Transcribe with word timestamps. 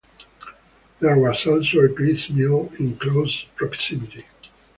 There 0.99 1.15
was 1.15 1.45
also 1.45 1.81
a 1.81 1.87
grist 1.87 2.31
mill 2.31 2.71
in 2.79 2.95
close 2.97 3.43
proximity. 3.55 4.25